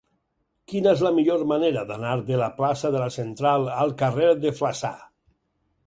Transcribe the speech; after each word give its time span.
Quina 0.71 0.93
és 0.97 1.03
la 1.07 1.11
millor 1.17 1.43
manera 1.51 1.83
d'anar 1.91 2.15
de 2.31 2.41
la 2.43 2.49
plaça 2.63 2.91
de 2.97 3.05
la 3.05 3.13
Central 3.19 3.71
al 3.83 3.97
carrer 4.05 4.35
de 4.47 4.57
Flaçà? 4.63 4.95